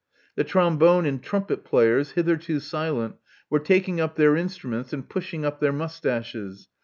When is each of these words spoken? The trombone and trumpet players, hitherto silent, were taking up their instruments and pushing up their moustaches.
The 0.35 0.43
trombone 0.43 1.05
and 1.05 1.21
trumpet 1.21 1.63
players, 1.63 2.13
hitherto 2.13 2.59
silent, 2.59 3.17
were 3.51 3.59
taking 3.59 4.01
up 4.01 4.15
their 4.15 4.35
instruments 4.35 4.93
and 4.93 5.07
pushing 5.07 5.45
up 5.45 5.59
their 5.59 5.71
moustaches. 5.71 6.69